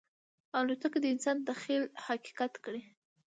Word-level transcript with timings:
الوتکه 0.59 0.99
د 1.01 1.05
انسان 1.13 1.37
تخیل 1.49 1.83
حقیقت 2.05 2.53
کړی. 2.63 2.81